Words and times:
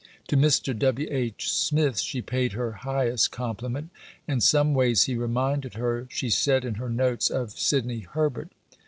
To 0.29 0.35
Mr. 0.35 0.75
W. 0.79 1.07
H. 1.11 1.51
Smith 1.53 1.99
she 1.99 2.23
paid 2.23 2.53
her 2.53 2.71
highest 2.71 3.31
compliment; 3.31 3.91
in 4.27 4.41
some 4.41 4.73
ways 4.73 5.03
he 5.03 5.13
reminded 5.15 5.75
her, 5.75 6.07
she 6.09 6.31
said 6.31 6.65
in 6.65 6.73
her 6.81 6.89
notes, 6.89 7.29
of 7.29 7.51
Sidney 7.51 7.99
Herbert. 7.99 8.49